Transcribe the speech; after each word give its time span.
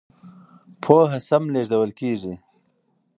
پوهه 0.83 1.19
سم 1.27 1.43
لېږدول 1.53 1.91
کېږي. 1.99 2.33